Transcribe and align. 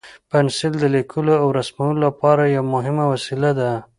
پنسل 0.29 0.73
د 0.79 0.83
لیکلو 0.95 1.33
او 1.43 1.47
رسمولو 1.57 1.99
لپاره 2.07 2.43
یو 2.55 2.63
مهم 2.73 2.97
وسیله 3.13 3.51
ده. 3.59 3.71